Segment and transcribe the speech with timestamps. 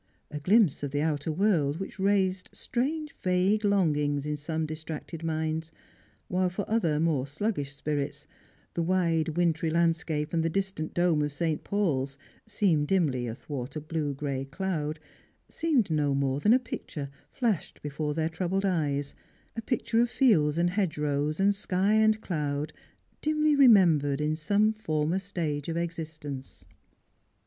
[0.31, 5.21] A glimpse of the outer world which raised strange vague long ings in some distracted
[5.23, 5.71] minds,
[6.27, 8.25] whilst for other more sluggish spirits
[8.73, 11.63] the wide wintry landscape and the distant dome of St.
[11.63, 12.17] Paul's,
[12.47, 14.99] seen dimly athwai t a blue gray cloud,
[15.47, 19.13] seemed no more than a picture flashed before their troubled eyes—
[19.55, 22.73] a picture of fields and hedgerows and sky and cloud
[23.21, 26.65] dimly re membered in some former stage of existence.